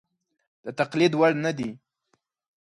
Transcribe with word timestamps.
د 0.63 0.67
تقلید 0.79 1.13
وړ 1.15 1.31
نه 1.45 1.51
دي. 1.57 1.69